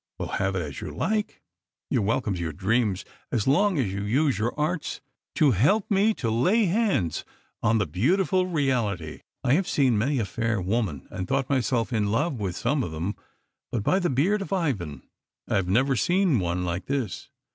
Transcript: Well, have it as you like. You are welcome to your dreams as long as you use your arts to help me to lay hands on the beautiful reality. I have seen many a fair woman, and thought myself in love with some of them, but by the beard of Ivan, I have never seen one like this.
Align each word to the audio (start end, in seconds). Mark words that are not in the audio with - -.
Well, 0.17 0.29
have 0.29 0.55
it 0.55 0.63
as 0.63 0.81
you 0.81 0.89
like. 0.89 1.43
You 1.91 1.99
are 1.99 2.05
welcome 2.05 2.33
to 2.33 2.39
your 2.39 2.53
dreams 2.53 3.05
as 3.31 3.45
long 3.45 3.77
as 3.77 3.93
you 3.93 4.01
use 4.01 4.39
your 4.39 4.51
arts 4.59 4.99
to 5.35 5.51
help 5.51 5.91
me 5.91 6.15
to 6.15 6.31
lay 6.31 6.65
hands 6.65 7.23
on 7.61 7.77
the 7.77 7.85
beautiful 7.85 8.47
reality. 8.47 9.21
I 9.43 9.53
have 9.53 9.67
seen 9.67 9.99
many 9.99 10.17
a 10.17 10.25
fair 10.25 10.59
woman, 10.59 11.07
and 11.11 11.27
thought 11.27 11.51
myself 11.51 11.93
in 11.93 12.07
love 12.11 12.39
with 12.39 12.55
some 12.55 12.81
of 12.81 12.89
them, 12.91 13.15
but 13.71 13.83
by 13.83 13.99
the 13.99 14.09
beard 14.09 14.41
of 14.41 14.51
Ivan, 14.51 15.03
I 15.47 15.57
have 15.57 15.67
never 15.67 15.95
seen 15.95 16.39
one 16.39 16.65
like 16.65 16.87
this. 16.87 17.29